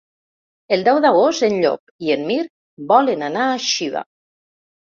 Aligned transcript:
El 0.77 0.85
deu 0.87 1.01
d'agost 1.03 1.45
en 1.47 1.59
Llop 1.65 1.93
i 2.07 2.11
en 2.15 2.25
Mirt 2.31 2.51
volen 2.93 3.25
anar 3.29 3.47
a 3.51 3.61
Xiva. 3.67 4.07